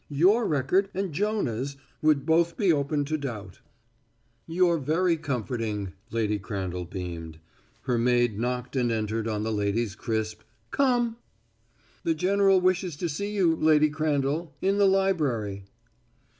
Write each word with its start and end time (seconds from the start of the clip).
"Your 0.09 0.47
record 0.47 0.89
and 0.95 1.13
Jonah's 1.13 1.77
would 2.01 2.25
both 2.25 2.57
be 2.57 2.73
open 2.73 3.05
to 3.05 3.19
doubt." 3.19 3.59
"You're 4.47 4.79
very 4.79 5.15
comforting," 5.15 5.93
Lady 6.09 6.39
Crandall 6.39 6.85
beamed. 6.85 7.37
Her 7.83 7.99
maid 7.99 8.39
knocked 8.39 8.75
and 8.75 8.91
entered 8.91 9.27
on 9.27 9.43
the 9.43 9.53
lady's 9.53 9.93
crisp: 9.93 10.41
"Come!" 10.71 11.17
"The 12.03 12.15
general 12.15 12.59
wishes 12.59 12.95
to 12.95 13.07
see 13.07 13.29
you, 13.35 13.55
Lady 13.55 13.91
Crandall, 13.91 14.55
in 14.59 14.79
the 14.79 14.87
library." 14.87 15.65